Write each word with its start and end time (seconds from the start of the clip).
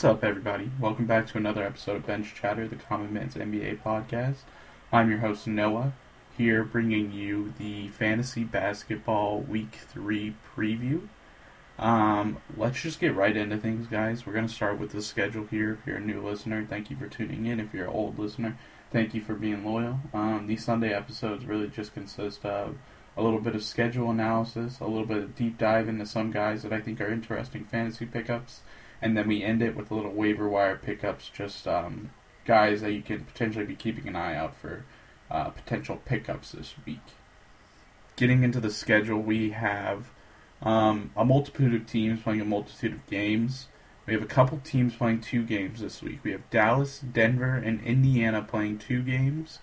What's 0.00 0.16
up, 0.16 0.24
everybody? 0.24 0.70
Welcome 0.80 1.04
back 1.04 1.26
to 1.26 1.36
another 1.36 1.62
episode 1.62 1.96
of 1.96 2.06
Bench 2.06 2.34
Chatter, 2.34 2.66
the 2.66 2.76
Common 2.76 3.12
Man's 3.12 3.34
NBA 3.34 3.82
podcast. 3.82 4.44
I'm 4.90 5.10
your 5.10 5.18
host, 5.18 5.46
Noah, 5.46 5.92
here 6.38 6.64
bringing 6.64 7.12
you 7.12 7.52
the 7.58 7.88
Fantasy 7.88 8.42
Basketball 8.42 9.40
Week 9.42 9.78
3 9.92 10.34
preview. 10.56 11.06
Um, 11.78 12.38
let's 12.56 12.80
just 12.80 12.98
get 12.98 13.14
right 13.14 13.36
into 13.36 13.58
things, 13.58 13.88
guys. 13.88 14.24
We're 14.24 14.32
going 14.32 14.46
to 14.46 14.54
start 14.54 14.78
with 14.78 14.92
the 14.92 15.02
schedule 15.02 15.44
here. 15.50 15.74
If 15.74 15.86
you're 15.86 15.98
a 15.98 16.00
new 16.00 16.26
listener, 16.26 16.64
thank 16.64 16.88
you 16.88 16.96
for 16.96 17.06
tuning 17.06 17.44
in. 17.44 17.60
If 17.60 17.74
you're 17.74 17.84
an 17.84 17.92
old 17.92 18.18
listener, 18.18 18.56
thank 18.90 19.12
you 19.12 19.20
for 19.20 19.34
being 19.34 19.66
loyal. 19.66 20.00
Um, 20.14 20.46
these 20.46 20.64
Sunday 20.64 20.94
episodes 20.94 21.44
really 21.44 21.68
just 21.68 21.92
consist 21.92 22.46
of 22.46 22.78
a 23.18 23.22
little 23.22 23.40
bit 23.40 23.54
of 23.54 23.62
schedule 23.62 24.10
analysis, 24.10 24.80
a 24.80 24.86
little 24.86 25.04
bit 25.04 25.18
of 25.18 25.34
deep 25.34 25.58
dive 25.58 25.90
into 25.90 26.06
some 26.06 26.30
guys 26.30 26.62
that 26.62 26.72
I 26.72 26.80
think 26.80 27.02
are 27.02 27.12
interesting 27.12 27.64
fantasy 27.66 28.06
pickups, 28.06 28.62
and 29.02 29.16
then 29.16 29.28
we 29.28 29.42
end 29.42 29.62
it 29.62 29.76
with 29.76 29.90
a 29.90 29.94
little 29.94 30.12
waiver 30.12 30.48
wire 30.48 30.76
pickups, 30.76 31.30
just 31.32 31.66
um, 31.66 32.10
guys 32.44 32.80
that 32.82 32.92
you 32.92 33.02
can 33.02 33.24
potentially 33.24 33.64
be 33.64 33.74
keeping 33.74 34.08
an 34.08 34.16
eye 34.16 34.34
out 34.34 34.54
for 34.54 34.84
uh, 35.30 35.50
potential 35.50 36.00
pickups 36.04 36.52
this 36.52 36.74
week. 36.86 37.00
Getting 38.16 38.42
into 38.42 38.60
the 38.60 38.70
schedule, 38.70 39.20
we 39.20 39.50
have 39.50 40.10
um, 40.62 41.12
a 41.16 41.24
multitude 41.24 41.74
of 41.74 41.86
teams 41.86 42.20
playing 42.20 42.40
a 42.40 42.44
multitude 42.44 42.92
of 42.92 43.06
games. 43.06 43.68
We 44.06 44.12
have 44.12 44.22
a 44.22 44.26
couple 44.26 44.58
teams 44.58 44.94
playing 44.96 45.20
two 45.20 45.44
games 45.44 45.80
this 45.80 46.02
week. 46.02 46.20
We 46.22 46.32
have 46.32 46.48
Dallas, 46.50 46.98
Denver, 46.98 47.54
and 47.54 47.82
Indiana 47.82 48.42
playing 48.42 48.78
two 48.78 49.02
games. 49.02 49.60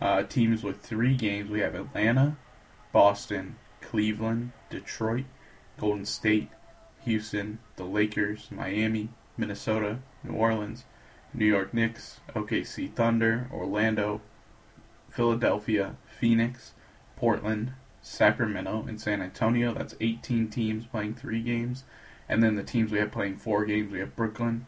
Uh, 0.00 0.24
teams 0.24 0.64
with 0.64 0.80
three 0.80 1.14
games, 1.14 1.48
we 1.48 1.60
have 1.60 1.76
Atlanta, 1.76 2.36
Boston, 2.92 3.56
Cleveland, 3.80 4.50
Detroit, 4.68 5.26
Golden 5.78 6.04
State, 6.04 6.48
Houston, 7.04 7.58
the 7.76 7.84
Lakers, 7.84 8.48
Miami, 8.50 9.08
Minnesota, 9.36 9.98
New 10.22 10.34
Orleans, 10.34 10.84
New 11.34 11.46
York 11.46 11.72
Knicks, 11.72 12.20
OKC 12.34 12.92
Thunder, 12.92 13.48
Orlando, 13.52 14.20
Philadelphia, 15.10 15.96
Phoenix, 16.06 16.74
Portland, 17.16 17.72
Sacramento, 18.02 18.84
and 18.86 19.00
San 19.00 19.22
Antonio. 19.22 19.72
That's 19.72 19.94
18 20.00 20.48
teams 20.48 20.86
playing 20.86 21.14
three 21.14 21.42
games. 21.42 21.84
And 22.28 22.42
then 22.42 22.56
the 22.56 22.62
teams 22.62 22.92
we 22.92 22.98
have 22.98 23.12
playing 23.12 23.36
four 23.36 23.64
games 23.64 23.92
we 23.92 24.00
have 24.00 24.16
Brooklyn, 24.16 24.66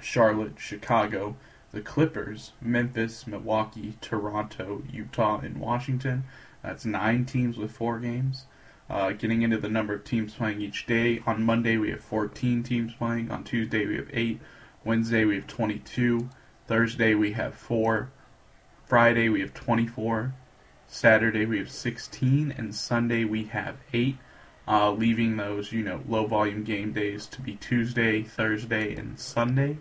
Charlotte, 0.00 0.58
Chicago, 0.58 1.36
the 1.72 1.80
Clippers, 1.80 2.52
Memphis, 2.60 3.26
Milwaukee, 3.26 3.96
Toronto, 4.00 4.82
Utah, 4.90 5.40
and 5.40 5.58
Washington. 5.58 6.24
That's 6.62 6.84
nine 6.84 7.24
teams 7.24 7.56
with 7.56 7.72
four 7.72 7.98
games. 7.98 8.46
Uh, 8.88 9.12
getting 9.12 9.42
into 9.42 9.58
the 9.58 9.68
number 9.68 9.94
of 9.94 10.04
teams 10.04 10.34
playing 10.34 10.60
each 10.60 10.86
day. 10.86 11.20
On 11.26 11.42
Monday, 11.42 11.76
we 11.76 11.90
have 11.90 12.00
14 12.00 12.62
teams 12.62 12.94
playing. 12.94 13.30
On 13.30 13.42
Tuesday, 13.42 13.84
we 13.84 13.96
have 13.96 14.08
8. 14.12 14.40
Wednesday, 14.84 15.24
we 15.24 15.34
have 15.34 15.46
22. 15.46 16.28
Thursday, 16.66 17.14
we 17.14 17.32
have 17.32 17.54
4. 17.54 18.10
Friday, 18.84 19.28
we 19.28 19.40
have 19.40 19.52
24. 19.54 20.34
Saturday, 20.86 21.46
we 21.46 21.58
have 21.58 21.70
16. 21.70 22.54
And 22.56 22.74
Sunday, 22.74 23.24
we 23.24 23.44
have 23.46 23.76
8. 23.92 24.16
Uh, 24.68 24.92
leaving 24.92 25.36
those, 25.36 25.72
you 25.72 25.82
know, 25.82 26.02
low 26.08 26.26
volume 26.26 26.64
game 26.64 26.92
days 26.92 27.26
to 27.26 27.40
be 27.40 27.54
Tuesday, 27.56 28.22
Thursday, 28.22 28.94
and 28.94 29.18
Sunday 29.18 29.78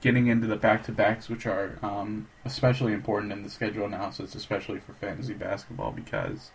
getting 0.00 0.28
into 0.28 0.46
the 0.46 0.56
back 0.56 0.84
to 0.84 0.92
backs, 0.92 1.28
which 1.28 1.46
are 1.46 1.78
um, 1.82 2.28
especially 2.44 2.92
important 2.92 3.32
in 3.32 3.42
the 3.42 3.50
schedule 3.50 3.84
analysis, 3.84 4.34
especially 4.34 4.80
for 4.80 4.92
fantasy 4.94 5.34
basketball, 5.34 5.92
because 5.92 6.50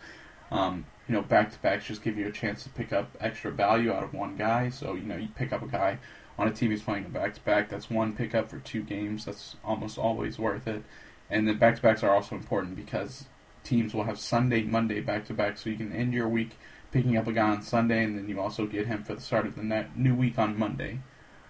um, 0.55 0.85
you 1.07 1.13
know 1.13 1.21
back 1.21 1.51
to 1.51 1.59
backs 1.59 1.85
just 1.85 2.03
give 2.03 2.17
you 2.17 2.27
a 2.27 2.31
chance 2.31 2.63
to 2.63 2.69
pick 2.69 2.93
up 2.93 3.15
extra 3.19 3.51
value 3.51 3.91
out 3.91 4.03
of 4.03 4.13
one 4.13 4.35
guy. 4.35 4.69
So 4.69 4.93
you 4.95 5.03
know 5.03 5.17
you 5.17 5.27
pick 5.35 5.53
up 5.53 5.61
a 5.61 5.67
guy 5.67 5.99
on 6.37 6.47
a 6.47 6.51
team 6.51 6.71
who's 6.71 6.81
playing 6.81 7.05
a 7.05 7.09
back 7.09 7.33
to 7.35 7.41
back. 7.41 7.69
That's 7.69 7.89
one 7.89 8.13
pickup 8.13 8.49
for 8.49 8.59
two 8.59 8.83
games. 8.83 9.25
That's 9.25 9.55
almost 9.63 9.97
always 9.97 10.37
worth 10.37 10.67
it. 10.67 10.83
And 11.29 11.47
the 11.47 11.53
back 11.53 11.75
to 11.77 11.81
backs 11.81 12.03
are 12.03 12.11
also 12.11 12.35
important 12.35 12.75
because 12.75 13.25
teams 13.63 13.93
will 13.93 14.03
have 14.03 14.19
Sunday, 14.19 14.63
Monday 14.63 15.01
back 15.01 15.25
to 15.25 15.33
back, 15.33 15.57
so 15.57 15.69
you 15.69 15.77
can 15.77 15.91
end 15.91 16.13
your 16.13 16.27
week 16.27 16.57
picking 16.91 17.17
up 17.17 17.27
a 17.27 17.33
guy 17.33 17.49
on 17.49 17.61
Sunday, 17.61 18.03
and 18.03 18.17
then 18.17 18.29
you 18.29 18.39
also 18.39 18.65
get 18.65 18.87
him 18.87 19.03
for 19.03 19.15
the 19.15 19.21
start 19.21 19.45
of 19.45 19.55
the 19.55 19.85
new 19.95 20.15
week 20.15 20.37
on 20.37 20.57
Monday. 20.57 20.99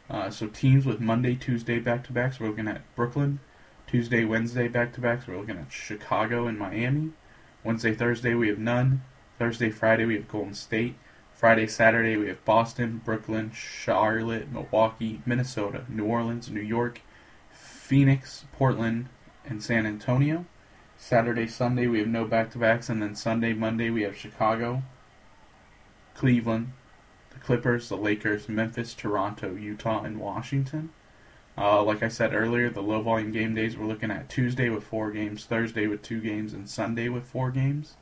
Uh, 0.10 0.30
so 0.30 0.48
teams 0.48 0.86
with 0.86 1.00
Monday, 1.00 1.36
Tuesday 1.36 1.78
back 1.78 2.04
to 2.06 2.14
backs, 2.14 2.40
we're 2.40 2.48
looking 2.48 2.68
at 2.68 2.82
Brooklyn. 2.96 3.40
Tuesday, 3.86 4.26
Wednesday 4.26 4.68
back 4.68 4.94
to 4.94 5.02
backs, 5.02 5.28
we're 5.28 5.38
looking 5.38 5.58
at 5.58 5.72
Chicago 5.72 6.48
and 6.48 6.58
Miami. 6.58 7.12
Wednesday, 7.66 7.96
Thursday, 7.96 8.36
we 8.36 8.48
have 8.50 8.60
none. 8.60 9.02
Thursday, 9.40 9.72
Friday, 9.72 10.06
we 10.06 10.14
have 10.14 10.28
Golden 10.28 10.54
State. 10.54 10.94
Friday, 11.34 11.66
Saturday, 11.66 12.16
we 12.16 12.28
have 12.28 12.46
Boston, 12.46 13.02
Brooklyn, 13.04 13.52
Charlotte, 13.52 14.52
Milwaukee, 14.52 15.20
Minnesota, 15.26 15.84
New 15.90 16.06
Orleans, 16.06 16.48
New 16.52 16.62
York, 16.62 17.02
Phoenix, 17.52 18.46
Portland, 18.52 19.10
and 19.46 19.64
San 19.64 19.88
Antonio. 19.88 20.46
Saturday, 20.96 21.48
Sunday, 21.48 21.88
we 21.88 21.98
have 21.98 22.08
no 22.08 22.24
back 22.24 22.52
to 22.52 22.60
backs. 22.60 22.88
And 22.88 23.02
then 23.02 23.16
Sunday, 23.16 23.54
Monday, 23.54 23.90
we 23.90 24.04
have 24.04 24.16
Chicago, 24.16 24.84
Cleveland, 26.14 26.72
the 27.32 27.40
Clippers, 27.40 27.90
the 27.90 27.98
Lakers, 27.98 28.48
Memphis, 28.48 28.94
Toronto, 28.94 29.56
Utah, 29.56 30.04
and 30.04 30.20
Washington. 30.20 30.92
Uh, 31.58 31.82
like 31.84 32.04
I 32.04 32.10
said 32.10 32.34
earlier, 32.34 32.70
the 32.70 32.82
low 32.82 33.02
volume 33.02 33.32
game 33.32 33.56
days 33.56 33.78
we're 33.78 33.88
looking 33.88 34.12
at 34.12 34.30
Tuesday 34.30 34.70
with 34.70 34.84
four 34.84 35.12
games, 35.12 35.46
Thursday 35.46 35.88
with 35.88 36.02
two 36.02 36.20
games, 36.20 36.54
and 36.54 36.70
Sunday 36.70 37.08
with 37.08 37.24
four 37.24 37.50
games. 37.50 37.96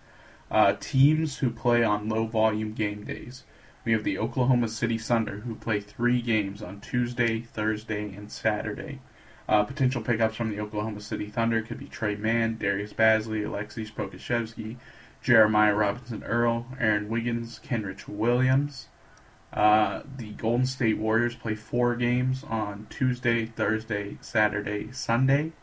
Uh, 0.50 0.74
teams 0.80 1.38
who 1.38 1.50
play 1.50 1.84
on 1.84 2.10
low 2.10 2.26
volume 2.26 2.74
game 2.74 3.04
days. 3.04 3.44
We 3.86 3.92
have 3.92 4.04
the 4.04 4.18
Oklahoma 4.18 4.70
City 4.70 4.98
Thunder 4.98 5.40
who 5.40 5.56
play 5.56 5.80
three 5.82 6.22
games 6.22 6.64
on 6.64 6.80
Tuesday, 6.80 7.42
Thursday, 7.42 8.14
and 8.14 8.32
Saturday. 8.32 9.02
Uh, 9.48 9.64
potential 9.64 10.02
pickups 10.02 10.36
from 10.36 10.50
the 10.50 10.60
Oklahoma 10.60 11.02
City 11.02 11.28
Thunder 11.28 11.62
could 11.62 11.78
be 11.78 11.88
Tre 11.88 12.16
Mann, 12.16 12.58
Darius 12.58 12.94
Bazley, 12.94 13.46
Alexis 13.46 13.92
Pokusevski, 13.92 14.78
Jeremiah 15.22 15.76
Robinson 15.76 16.24
Earl, 16.24 16.66
Aaron 16.80 17.10
Wiggins, 17.10 17.60
Kenrich 17.64 18.08
Williams. 18.08 18.88
Uh, 19.52 20.02
the 20.18 20.32
Golden 20.44 20.66
State 20.66 20.98
Warriors 20.98 21.38
play 21.38 21.56
four 21.56 21.96
games 21.96 22.44
on 22.44 22.86
Tuesday, 22.90 23.46
Thursday, 23.46 24.18
Saturday, 24.20 24.92
Sunday. 24.92 25.54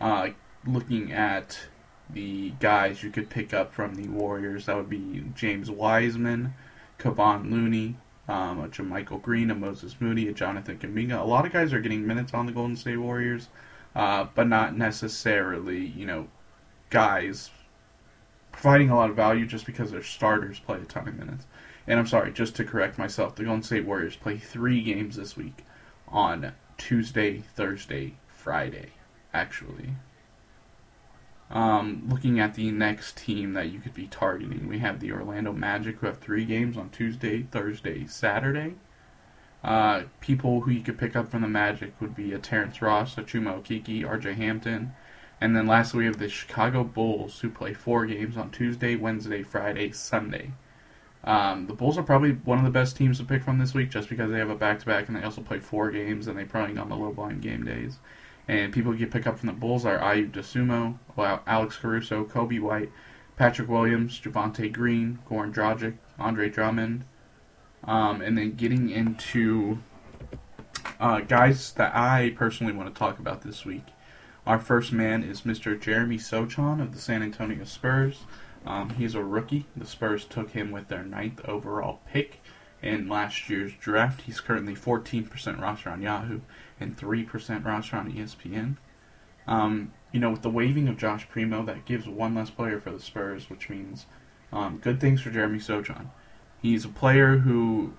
Uh, 0.00 0.30
looking 0.66 1.12
at 1.12 1.68
the 2.10 2.50
guys 2.58 3.04
you 3.04 3.10
could 3.10 3.30
pick 3.30 3.54
up 3.54 3.72
from 3.72 3.94
the 3.94 4.08
Warriors, 4.08 4.66
that 4.66 4.74
would 4.74 4.90
be 4.90 5.24
James 5.36 5.70
Wiseman, 5.70 6.54
Kevon 6.98 7.48
Looney, 7.48 7.96
um, 8.26 8.58
a 8.58 8.66
JaMychal 8.66 9.22
Green, 9.22 9.52
a 9.52 9.54
Moses 9.54 9.94
Moody, 10.00 10.26
a 10.26 10.32
Jonathan 10.32 10.76
Kuminga. 10.76 11.20
A 11.20 11.24
lot 11.24 11.46
of 11.46 11.52
guys 11.52 11.72
are 11.72 11.80
getting 11.80 12.04
minutes 12.04 12.34
on 12.34 12.46
the 12.46 12.52
Golden 12.52 12.74
State 12.74 12.96
Warriors, 12.96 13.50
uh, 13.94 14.26
but 14.34 14.48
not 14.48 14.76
necessarily, 14.76 15.86
you 15.86 16.06
know, 16.06 16.26
guys 16.90 17.50
providing 18.50 18.90
a 18.90 18.96
lot 18.96 19.10
of 19.10 19.14
value 19.14 19.46
just 19.46 19.64
because 19.64 19.92
their 19.92 20.02
starters 20.02 20.58
play 20.58 20.78
a 20.78 20.84
ton 20.84 21.06
of 21.06 21.14
minutes. 21.14 21.46
And 21.86 22.00
I'm 22.00 22.06
sorry, 22.06 22.32
just 22.32 22.56
to 22.56 22.64
correct 22.64 22.98
myself, 22.98 23.36
the 23.36 23.44
Golden 23.44 23.62
State 23.62 23.84
Warriors 23.84 24.16
play 24.16 24.38
three 24.38 24.82
games 24.82 25.16
this 25.16 25.36
week 25.36 25.64
on 26.08 26.52
Tuesday, 26.78 27.38
Thursday, 27.54 28.14
Friday, 28.28 28.90
actually. 29.32 29.90
Um, 31.48 32.02
looking 32.08 32.40
at 32.40 32.54
the 32.54 32.72
next 32.72 33.16
team 33.16 33.52
that 33.52 33.70
you 33.70 33.78
could 33.78 33.94
be 33.94 34.08
targeting, 34.08 34.66
we 34.66 34.80
have 34.80 34.98
the 34.98 35.12
Orlando 35.12 35.52
Magic, 35.52 35.98
who 35.98 36.06
have 36.06 36.18
three 36.18 36.44
games 36.44 36.76
on 36.76 36.90
Tuesday, 36.90 37.44
Thursday, 37.44 38.06
Saturday. 38.06 38.74
Uh, 39.62 40.02
people 40.20 40.62
who 40.62 40.72
you 40.72 40.82
could 40.82 40.98
pick 40.98 41.14
up 41.14 41.30
from 41.30 41.42
the 41.42 41.48
Magic 41.48 41.92
would 42.00 42.16
be 42.16 42.32
a 42.32 42.38
Terrence 42.38 42.82
Ross, 42.82 43.16
a 43.16 43.22
Chuma 43.22 43.60
Okeke, 43.60 44.04
RJ 44.04 44.34
Hampton. 44.34 44.92
And 45.40 45.54
then 45.54 45.66
lastly, 45.66 46.00
we 46.00 46.06
have 46.06 46.18
the 46.18 46.28
Chicago 46.28 46.82
Bulls, 46.82 47.40
who 47.40 47.50
play 47.50 47.74
four 47.74 48.06
games 48.06 48.36
on 48.36 48.50
Tuesday, 48.50 48.96
Wednesday, 48.96 49.42
Friday, 49.42 49.92
Sunday. 49.92 50.52
Um, 51.24 51.66
the 51.66 51.72
Bulls 51.72 51.98
are 51.98 52.02
probably 52.02 52.32
one 52.32 52.58
of 52.58 52.64
the 52.64 52.70
best 52.70 52.96
teams 52.96 53.18
to 53.18 53.24
pick 53.24 53.42
from 53.42 53.58
this 53.58 53.74
week 53.74 53.90
just 53.90 54.08
because 54.08 54.30
they 54.30 54.38
have 54.38 54.50
a 54.50 54.54
back 54.54 54.78
to 54.80 54.86
back 54.86 55.08
and 55.08 55.16
they 55.16 55.22
also 55.22 55.40
play 55.40 55.58
four 55.58 55.90
games 55.90 56.28
and 56.28 56.38
they 56.38 56.44
probably 56.44 56.78
on 56.78 56.88
the 56.88 56.96
low 56.96 57.10
volume 57.10 57.40
game 57.40 57.64
days. 57.64 57.98
And 58.48 58.72
people 58.72 58.94
you 58.94 59.08
pick 59.08 59.26
up 59.26 59.38
from 59.38 59.48
the 59.48 59.52
Bulls 59.52 59.84
are 59.84 59.98
Ayo 59.98 60.30
Dosunmu, 60.30 60.98
Alex 61.46 61.76
Caruso, 61.76 62.24
Coby 62.24 62.60
White, 62.60 62.92
Patrick 63.36 63.68
Williams, 63.68 64.20
Javonte 64.20 64.72
Green, 64.72 65.18
Goran 65.28 65.52
Dragic, 65.52 65.96
Andre 66.18 66.48
Drummond. 66.48 67.04
Um, 67.82 68.20
and 68.20 68.38
then 68.38 68.54
getting 68.54 68.88
into 68.88 69.78
uh, 71.00 71.20
guys 71.20 71.72
that 71.72 71.94
I 71.94 72.34
personally 72.36 72.72
want 72.72 72.92
to 72.92 72.98
talk 72.98 73.18
about 73.18 73.42
this 73.42 73.64
week. 73.64 73.84
Our 74.46 74.58
first 74.58 74.92
man 74.92 75.22
is 75.24 75.42
Mr. 75.42 75.78
Jeremy 75.80 76.18
Sochan 76.18 76.80
of 76.80 76.92
the 76.92 77.00
San 77.00 77.22
Antonio 77.22 77.64
Spurs. 77.64 78.24
Um, 78.66 78.90
he's 78.90 79.14
a 79.14 79.22
rookie. 79.22 79.66
The 79.76 79.86
Spurs 79.86 80.24
took 80.24 80.50
him 80.50 80.72
with 80.72 80.88
their 80.88 81.04
ninth 81.04 81.40
overall 81.46 82.00
pick 82.10 82.40
in 82.82 83.08
last 83.08 83.48
year's 83.48 83.72
draft. 83.74 84.22
He's 84.22 84.40
currently 84.40 84.74
14% 84.74 85.60
roster 85.60 85.90
on 85.90 86.02
Yahoo 86.02 86.40
and 86.80 86.96
3% 86.96 87.64
roster 87.64 87.96
on 87.96 88.12
ESPN. 88.12 88.76
Um, 89.46 89.92
you 90.12 90.20
know, 90.20 90.30
with 90.30 90.42
the 90.42 90.50
waiving 90.50 90.88
of 90.88 90.96
Josh 90.96 91.28
Primo, 91.28 91.64
that 91.64 91.84
gives 91.84 92.08
one 92.08 92.34
less 92.34 92.50
player 92.50 92.80
for 92.80 92.90
the 92.90 93.00
Spurs, 93.00 93.48
which 93.48 93.68
means 93.68 94.06
um, 94.52 94.78
good 94.78 95.00
things 95.00 95.20
for 95.20 95.30
Jeremy 95.30 95.58
Sochan. 95.58 96.06
He's 96.60 96.84
a 96.84 96.88
player 96.88 97.38
who, 97.38 97.92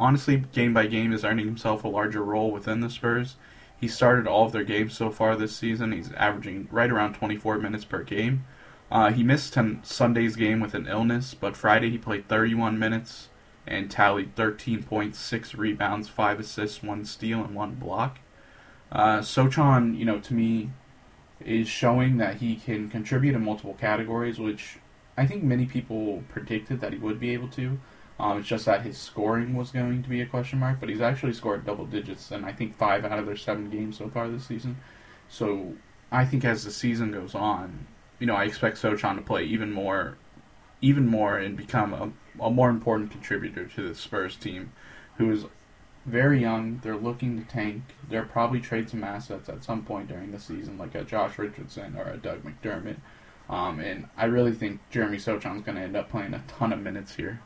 honestly, 0.00 0.44
game 0.52 0.72
by 0.72 0.86
game, 0.86 1.12
is 1.12 1.24
earning 1.24 1.46
himself 1.46 1.84
a 1.84 1.88
larger 1.88 2.22
role 2.22 2.50
within 2.50 2.80
the 2.80 2.88
Spurs. 2.90 3.36
He 3.78 3.88
started 3.88 4.26
all 4.26 4.46
of 4.46 4.52
their 4.52 4.64
games 4.64 4.94
so 4.94 5.10
far 5.10 5.36
this 5.36 5.54
season. 5.54 5.92
He's 5.92 6.12
averaging 6.12 6.68
right 6.70 6.90
around 6.90 7.14
24 7.14 7.58
minutes 7.58 7.84
per 7.84 8.02
game. 8.02 8.44
Uh, 8.90 9.10
he 9.10 9.22
missed 9.22 9.56
Sunday's 9.82 10.36
game 10.36 10.60
with 10.60 10.74
an 10.74 10.86
illness, 10.86 11.34
but 11.34 11.56
Friday 11.56 11.90
he 11.90 11.98
played 11.98 12.28
31 12.28 12.78
minutes 12.78 13.28
and 13.66 13.90
tallied 13.90 14.34
13.6 14.36 15.56
rebounds, 15.56 16.08
5 16.08 16.40
assists, 16.40 16.82
1 16.82 17.04
steal, 17.04 17.42
and 17.42 17.54
1 17.54 17.74
block. 17.76 18.18
Uh, 18.92 19.18
Sochan, 19.18 19.98
you 19.98 20.04
know, 20.04 20.20
to 20.20 20.34
me, 20.34 20.70
is 21.40 21.68
showing 21.68 22.18
that 22.18 22.36
he 22.36 22.56
can 22.56 22.88
contribute 22.88 23.34
in 23.34 23.44
multiple 23.44 23.74
categories, 23.74 24.38
which 24.38 24.78
I 25.16 25.26
think 25.26 25.42
many 25.42 25.66
people 25.66 26.22
predicted 26.28 26.80
that 26.80 26.92
he 26.92 26.98
would 26.98 27.18
be 27.18 27.30
able 27.30 27.48
to. 27.48 27.78
Um, 28.18 28.38
it's 28.38 28.48
just 28.48 28.66
that 28.66 28.82
his 28.82 28.96
scoring 28.96 29.54
was 29.54 29.70
going 29.72 30.02
to 30.02 30.08
be 30.08 30.20
a 30.20 30.26
question 30.26 30.60
mark, 30.60 30.78
but 30.78 30.88
he's 30.88 31.00
actually 31.00 31.32
scored 31.32 31.66
double 31.66 31.84
digits 31.84 32.30
in 32.30 32.44
I 32.44 32.52
think 32.52 32.76
five 32.76 33.04
out 33.04 33.18
of 33.18 33.26
their 33.26 33.36
seven 33.36 33.70
games 33.70 33.98
so 33.98 34.08
far 34.08 34.28
this 34.28 34.46
season. 34.46 34.76
So 35.28 35.74
I 36.12 36.24
think 36.24 36.44
as 36.44 36.64
the 36.64 36.70
season 36.70 37.10
goes 37.10 37.34
on, 37.34 37.86
you 38.24 38.28
know, 38.28 38.36
I 38.36 38.44
expect 38.44 38.80
Sochan 38.80 39.16
to 39.16 39.20
play 39.20 39.44
even 39.44 39.70
more, 39.70 40.16
even 40.80 41.06
more, 41.06 41.36
and 41.36 41.58
become 41.58 41.92
a, 41.92 42.10
a 42.42 42.50
more 42.50 42.70
important 42.70 43.10
contributor 43.10 43.66
to 43.66 43.86
the 43.86 43.94
Spurs 43.94 44.34
team, 44.34 44.72
who 45.18 45.30
is 45.30 45.44
very 46.06 46.40
young. 46.40 46.80
They're 46.82 46.96
looking 46.96 47.38
to 47.38 47.44
tank. 47.46 47.82
They'll 48.08 48.24
probably 48.24 48.60
trade 48.60 48.88
some 48.88 49.04
assets 49.04 49.50
at 49.50 49.62
some 49.62 49.84
point 49.84 50.08
during 50.08 50.32
the 50.32 50.40
season, 50.40 50.78
like 50.78 50.94
a 50.94 51.04
Josh 51.04 51.38
Richardson 51.38 51.96
or 51.98 52.04
a 52.04 52.16
Doug 52.16 52.44
McDermott. 52.44 52.96
Um, 53.50 53.78
and 53.78 54.08
I 54.16 54.24
really 54.24 54.52
think 54.52 54.80
Jeremy 54.90 55.18
Sochan's 55.18 55.62
going 55.62 55.76
to 55.76 55.82
end 55.82 55.94
up 55.94 56.10
playing 56.10 56.32
a 56.32 56.42
ton 56.48 56.72
of 56.72 56.80
minutes 56.80 57.16
here. 57.16 57.42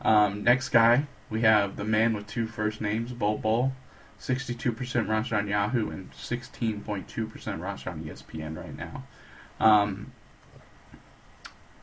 Um, 0.00 0.42
next 0.42 0.70
guy, 0.70 1.04
we 1.28 1.42
have 1.42 1.76
the 1.76 1.84
man 1.84 2.14
with 2.14 2.26
two 2.26 2.46
first 2.46 2.80
names, 2.80 3.12
Bol 3.12 3.36
Bol. 3.36 3.72
62% 4.18 5.06
roster 5.06 5.36
on 5.36 5.48
Yahoo 5.48 5.90
and 5.90 6.10
16.2% 6.12 7.60
roster 7.60 7.90
on 7.90 8.04
ESPN 8.04 8.56
right 8.56 8.74
now. 8.74 9.04
Um, 9.60 10.12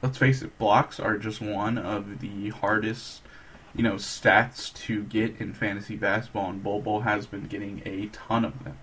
let's 0.01 0.17
face 0.17 0.41
it, 0.41 0.57
blocks 0.57 0.99
are 0.99 1.17
just 1.17 1.41
one 1.41 1.77
of 1.77 2.19
the 2.19 2.49
hardest, 2.49 3.21
you 3.75 3.83
know, 3.83 3.95
stats 3.95 4.73
to 4.85 5.03
get 5.03 5.39
in 5.39 5.53
fantasy 5.53 5.95
basketball, 5.95 6.49
and 6.49 6.63
Bol 6.63 7.01
has 7.01 7.25
been 7.25 7.45
getting 7.45 7.81
a 7.85 8.07
ton 8.07 8.45
of 8.45 8.63
them. 8.63 8.77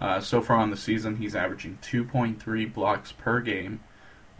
Uh, 0.00 0.20
so 0.20 0.40
far 0.40 0.56
on 0.56 0.70
the 0.70 0.76
season, 0.76 1.16
he's 1.16 1.36
averaging 1.36 1.78
2.3 1.82 2.72
blocks 2.72 3.12
per 3.12 3.40
game, 3.40 3.80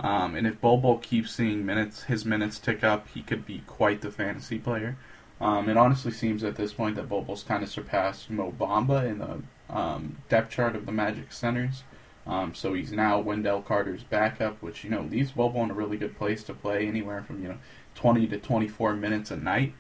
um, 0.01 0.35
and 0.35 0.47
if 0.47 0.61
Bol 0.61 0.99
keeps 0.99 1.33
seeing 1.33 1.65
minutes, 1.65 2.05
his 2.05 2.25
minutes 2.25 2.59
tick 2.59 2.83
up, 2.83 3.09
he 3.09 3.23
could 3.23 3.47
be 3.47 3.63
quite 3.67 4.01
the 4.01 4.11
fantasy 4.11 4.59
player. 4.59 4.97
Um, 5.41 5.69
it 5.69 5.77
honestly 5.77 6.13
seems 6.13 6.43
at 6.43 6.57
this 6.57 6.73
point 6.73 6.97
that 6.97 7.09
Bol 7.09 7.25
kind 7.47 7.63
of 7.63 7.69
surpassed 7.69 8.31
Mo 8.31 8.53
Bamba 8.59 9.07
in 9.09 9.19
the 9.19 9.43
um, 9.69 10.17
depth 10.29 10.51
chart 10.51 10.77
of 10.77 10.87
the 10.87 10.93
Magic 10.93 11.33
centers. 11.33 11.85
Um, 12.27 12.55
so 12.55 12.73
he's 12.75 12.93
now 12.93 13.21
Wendell 13.21 13.63
Carter's 13.63 14.03
backup, 14.03 14.63
which 14.63 14.85
you 14.85 14.91
know 14.91 15.03
leaves 15.03 15.33
Bol 15.33 15.53
in 15.63 15.71
a 15.71 15.75
really 15.75 15.97
good 15.97 16.17
place 16.17 16.43
to 16.45 16.55
play 16.55 16.87
anywhere 16.87 17.23
from 17.23 17.43
you 17.43 17.49
know 17.49 17.59
20 17.95 18.27
to 18.29 18.39
24 18.39 18.95
minutes 18.95 19.31
a 19.31 19.37
night. 19.37 19.75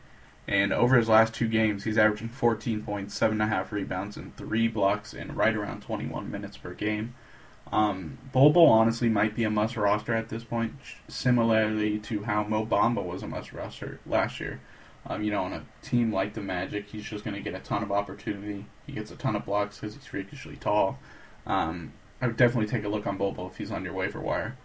And 0.46 0.72
over 0.72 0.96
his 0.96 1.08
last 1.08 1.32
two 1.32 1.48
games, 1.48 1.84
he's 1.84 1.96
averaging 1.96 2.28
14 2.28 2.82
points, 2.82 3.14
seven 3.14 3.40
and 3.40 3.50
a 3.50 3.54
half 3.54 3.72
rebounds, 3.72 4.18
and 4.18 4.36
three 4.36 4.68
blocks 4.68 5.14
in 5.14 5.34
right 5.34 5.56
around 5.56 5.80
21 5.80 6.30
minutes 6.30 6.58
per 6.58 6.74
game. 6.74 7.14
Um, 7.72 8.18
Bol 8.30 8.54
honestly 8.68 9.08
might 9.08 9.34
be 9.34 9.44
a 9.44 9.50
must 9.50 9.76
roster 9.76 10.14
at 10.14 10.28
this 10.28 10.44
point, 10.44 10.74
similarly 11.08 11.98
to 12.00 12.24
how 12.24 12.44
Mo 12.44 12.66
Bamba 12.66 13.02
was 13.02 13.22
a 13.22 13.26
must 13.26 13.54
roster 13.54 14.00
last 14.06 14.38
year. 14.38 14.60
Um, 15.06 15.22
you 15.22 15.30
know, 15.30 15.44
on 15.44 15.52
a 15.52 15.64
team 15.82 16.12
like 16.12 16.34
the 16.34 16.40
Magic, 16.40 16.88
he's 16.88 17.04
just 17.04 17.24
going 17.24 17.34
to 17.34 17.42
get 17.42 17.54
a 17.54 17.58
ton 17.58 17.82
of 17.82 17.90
opportunity. 17.90 18.66
He 18.86 18.92
gets 18.92 19.10
a 19.10 19.16
ton 19.16 19.36
of 19.36 19.44
blocks 19.44 19.78
because 19.78 19.94
he's 19.94 20.06
freakishly 20.06 20.56
tall. 20.56 20.98
Um, 21.46 21.92
I 22.20 22.26
would 22.26 22.36
definitely 22.36 22.68
take 22.68 22.84
a 22.84 22.88
look 22.88 23.06
on 23.06 23.18
Bobo 23.18 23.46
if 23.46 23.58
he's 23.58 23.70
on 23.70 23.84
your 23.84 23.94
waiver 23.94 24.20
wire. 24.20 24.56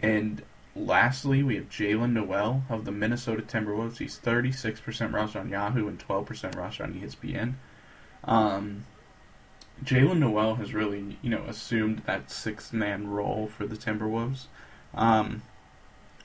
And 0.00 0.42
lastly, 0.74 1.42
we 1.42 1.56
have 1.56 1.68
Jaylen 1.68 2.12
Nowell 2.12 2.62
of 2.68 2.84
the 2.84 2.92
Minnesota 2.92 3.42
Timberwolves. 3.42 3.98
He's 3.98 4.18
36% 4.18 5.12
roster 5.12 5.40
on 5.40 5.50
Yahoo 5.50 5.88
and 5.88 5.98
12% 5.98 6.56
roster 6.56 6.84
on 6.84 6.94
ESPN. 6.94 7.54
Um, 8.24 8.84
Jaylen 9.84 10.18
Nowell 10.18 10.56
has 10.56 10.72
really, 10.72 11.18
you 11.20 11.30
know, 11.30 11.44
assumed 11.46 12.02
that 12.06 12.30
six 12.30 12.72
man 12.72 13.08
role 13.08 13.48
for 13.48 13.66
the 13.66 13.76
Timberwolves. 13.76 14.46
Um, 14.94 15.42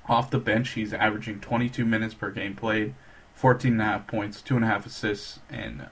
off 0.07 0.31
the 0.31 0.39
bench, 0.39 0.71
he's 0.71 0.93
averaging 0.93 1.39
22 1.39 1.85
minutes 1.85 2.13
per 2.13 2.31
game 2.31 2.55
played, 2.55 2.93
14.5 3.39 4.07
points, 4.07 4.41
2.5 4.41 4.85
assists, 4.85 5.39
and 5.49 5.87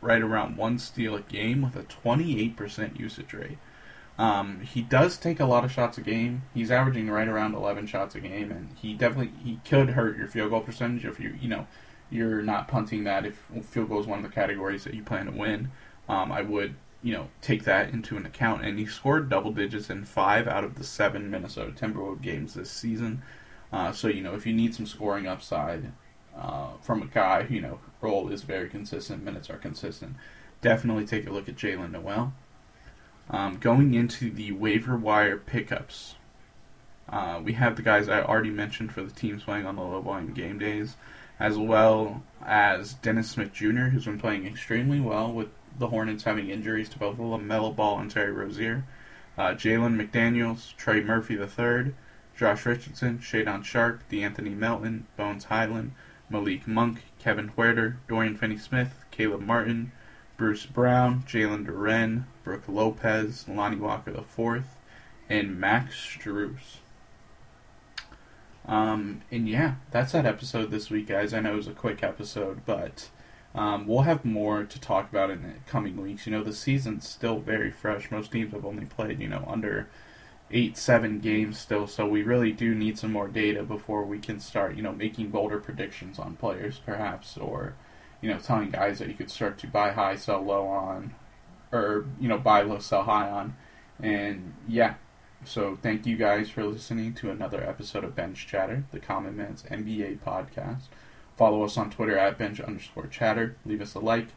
right 0.00 0.22
around 0.22 0.56
one 0.56 0.78
steal 0.78 1.14
a 1.14 1.20
game 1.20 1.62
with 1.62 1.76
a 1.76 1.82
28% 1.82 2.98
usage 2.98 3.32
rate. 3.32 3.58
Um, 4.16 4.60
he 4.60 4.82
does 4.82 5.16
take 5.16 5.40
a 5.40 5.44
lot 5.44 5.64
of 5.64 5.72
shots 5.72 5.98
a 5.98 6.00
game. 6.00 6.42
He's 6.54 6.70
averaging 6.70 7.10
right 7.10 7.26
around 7.26 7.54
11 7.54 7.86
shots 7.86 8.14
a 8.14 8.20
game, 8.20 8.52
and 8.52 8.70
he 8.80 8.94
definitely 8.94 9.32
he 9.42 9.60
could 9.68 9.90
hurt 9.90 10.16
your 10.16 10.28
field 10.28 10.50
goal 10.50 10.60
percentage 10.60 11.04
if 11.04 11.18
you 11.18 11.36
you 11.40 11.48
know 11.48 11.66
you're 12.10 12.42
not 12.42 12.68
punting 12.68 13.04
that. 13.04 13.26
If 13.26 13.36
field 13.64 13.88
goal 13.88 14.00
is 14.00 14.06
one 14.06 14.18
of 14.18 14.24
the 14.24 14.34
categories 14.34 14.84
that 14.84 14.94
you 14.94 15.02
plan 15.02 15.26
to 15.26 15.32
win, 15.32 15.72
um, 16.08 16.30
I 16.30 16.42
would 16.42 16.76
you 17.04 17.12
know, 17.12 17.28
take 17.42 17.64
that 17.64 17.90
into 17.90 18.16
an 18.16 18.24
account. 18.24 18.64
And 18.64 18.78
he 18.78 18.86
scored 18.86 19.28
double 19.28 19.52
digits 19.52 19.90
in 19.90 20.06
five 20.06 20.48
out 20.48 20.64
of 20.64 20.76
the 20.76 20.84
seven 20.84 21.30
Minnesota 21.30 21.70
Timberwolves 21.70 22.22
games 22.22 22.54
this 22.54 22.70
season. 22.70 23.22
Uh, 23.70 23.92
so, 23.92 24.08
you 24.08 24.22
know, 24.22 24.34
if 24.34 24.46
you 24.46 24.54
need 24.54 24.74
some 24.74 24.86
scoring 24.86 25.26
upside 25.26 25.92
uh, 26.34 26.70
from 26.80 27.02
a 27.02 27.06
guy, 27.06 27.46
you 27.50 27.60
know, 27.60 27.78
role 28.00 28.32
is 28.32 28.42
very 28.42 28.70
consistent, 28.70 29.22
minutes 29.22 29.50
are 29.50 29.58
consistent, 29.58 30.16
definitely 30.62 31.04
take 31.04 31.26
a 31.26 31.30
look 31.30 31.46
at 31.46 31.56
Jaylen 31.56 31.90
Nowell. 31.90 32.32
Um, 33.30 33.56
going 33.56 33.94
into 33.94 34.30
the 34.30 34.52
waiver 34.52 34.96
wire 34.96 35.38
pickups, 35.38 36.16
uh, 37.08 37.40
we 37.42 37.54
have 37.54 37.76
the 37.76 37.82
guys 37.82 38.08
I 38.08 38.22
already 38.22 38.50
mentioned 38.50 38.92
for 38.92 39.02
the 39.02 39.12
teams 39.12 39.44
playing 39.44 39.66
on 39.66 39.76
the 39.76 39.82
low 39.82 40.00
volume 40.00 40.34
game 40.34 40.58
days, 40.58 40.96
as 41.38 41.56
well 41.56 42.22
as 42.44 42.94
Dennis 42.94 43.30
Smith 43.30 43.52
Jr., 43.52 43.86
who's 43.86 44.04
been 44.04 44.18
playing 44.18 44.46
extremely 44.46 45.00
well 45.00 45.32
with 45.32 45.48
the 45.78 45.88
Hornets 45.88 46.24
having 46.24 46.50
injuries 46.50 46.88
to 46.90 46.98
both 46.98 47.18
LaMelo 47.18 47.74
Ball 47.74 47.98
and 47.98 48.10
Terry 48.10 48.32
Rozier. 48.32 48.84
Uh, 49.36 49.48
Jalen 49.48 50.00
McDaniels, 50.00 50.76
Trey 50.76 51.00
Murphy 51.00 51.34
III, 51.34 51.94
Josh 52.36 52.66
Richardson, 52.66 53.18
Shaedon 53.18 53.64
Sharpe, 53.64 54.02
De'Anthony 54.10 54.56
Melton, 54.56 55.06
Bones 55.16 55.44
Hyland, 55.44 55.92
Malik 56.30 56.68
Monk, 56.68 57.02
Kevin 57.18 57.50
Huerter, 57.50 57.96
Dorian 58.08 58.36
Finney-Smith, 58.36 59.04
Caleb 59.10 59.40
Martin, 59.40 59.92
Bruce 60.36 60.66
Brown, 60.66 61.22
Jalen 61.22 61.66
Duren, 61.66 62.24
Brook 62.42 62.64
Lopez, 62.66 63.46
Lonnie 63.48 63.76
Walker 63.76 64.10
IV, 64.10 64.64
and 65.28 65.58
Max 65.58 65.94
Strus. 65.94 66.78
Um, 68.66 69.22
and 69.30 69.48
yeah, 69.48 69.74
that's 69.90 70.12
that 70.12 70.26
episode 70.26 70.70
this 70.70 70.90
week, 70.90 71.08
guys. 71.08 71.32
I 71.32 71.40
know 71.40 71.52
it 71.52 71.56
was 71.56 71.68
a 71.68 71.72
quick 71.72 72.02
episode, 72.02 72.62
but 72.66 73.10
um, 73.54 73.86
we'll 73.86 74.02
have 74.02 74.24
more 74.24 74.64
to 74.64 74.80
talk 74.80 75.08
about 75.10 75.30
in 75.30 75.42
the 75.42 75.52
coming 75.66 76.00
weeks. 76.00 76.26
You 76.26 76.32
know, 76.32 76.42
the 76.42 76.52
season's 76.52 77.08
still 77.08 77.38
very 77.38 77.70
fresh. 77.70 78.10
Most 78.10 78.32
teams 78.32 78.52
have 78.52 78.64
only 78.64 78.86
played, 78.86 79.20
you 79.20 79.28
know, 79.28 79.44
under 79.46 79.88
eight, 80.50 80.76
seven 80.76 81.20
games 81.20 81.58
still, 81.58 81.86
so 81.86 82.06
we 82.06 82.22
really 82.22 82.52
do 82.52 82.74
need 82.74 82.98
some 82.98 83.12
more 83.12 83.28
data 83.28 83.62
before 83.62 84.04
we 84.04 84.18
can 84.18 84.40
start, 84.40 84.76
you 84.76 84.82
know, 84.82 84.92
making 84.92 85.30
bolder 85.30 85.58
predictions 85.58 86.18
on 86.18 86.36
players, 86.36 86.80
perhaps, 86.84 87.36
or, 87.36 87.74
you 88.24 88.30
know, 88.30 88.38
telling 88.38 88.70
guys 88.70 89.00
that 89.00 89.08
you 89.08 89.12
could 89.12 89.30
start 89.30 89.58
to 89.58 89.66
buy 89.66 89.92
high, 89.92 90.16
sell 90.16 90.40
low 90.40 90.66
on, 90.66 91.14
or, 91.70 92.06
you 92.18 92.26
know, 92.26 92.38
buy 92.38 92.62
low, 92.62 92.78
sell 92.78 93.02
high 93.02 93.28
on. 93.28 93.54
And 94.00 94.54
yeah, 94.66 94.94
so 95.44 95.76
thank 95.82 96.06
you 96.06 96.16
guys 96.16 96.48
for 96.48 96.64
listening 96.64 97.12
to 97.16 97.30
another 97.30 97.62
episode 97.62 98.02
of 98.02 98.16
Bench 98.16 98.46
Chatter, 98.46 98.84
the 98.92 98.98
Common 98.98 99.36
Man's 99.36 99.64
NBA 99.64 100.20
podcast. 100.20 100.84
Follow 101.36 101.64
us 101.64 101.76
on 101.76 101.90
Twitter 101.90 102.16
at 102.16 102.38
bench 102.38 102.60
underscore 102.60 103.08
chatter. 103.08 103.56
Leave 103.66 103.82
us 103.82 103.94
a 103.94 103.98
like, 103.98 104.28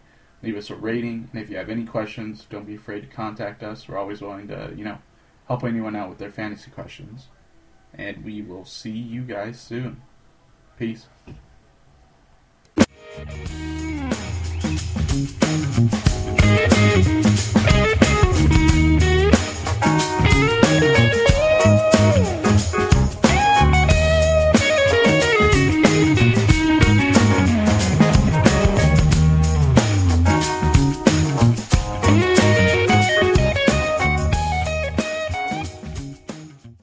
leave 0.44 0.58
us 0.58 0.70
a 0.70 0.76
rating, 0.76 1.30
and 1.32 1.42
if 1.42 1.50
you 1.50 1.56
have 1.56 1.70
any 1.70 1.86
questions, 1.86 2.46
don't 2.50 2.68
be 2.68 2.76
afraid 2.76 3.00
to 3.02 3.08
contact 3.08 3.64
us. 3.64 3.88
We're 3.88 3.98
always 3.98 4.20
willing 4.20 4.50
to, 4.50 4.74
you 4.76 4.84
know, 4.84 4.98
help 5.48 5.64
anyone 5.64 5.96
out 5.96 6.10
with 6.10 6.18
their 6.18 6.32
fantasy 6.32 6.72
questions. 6.72 7.30
And 7.94 8.26
we 8.26 8.42
will 8.42 8.66
see 8.66 8.92
you 8.92 9.22
guys 9.22 9.62
soon. 9.62 10.02
Peace. 10.78 11.08
Thank 13.18 13.48
you. 17.08 17.27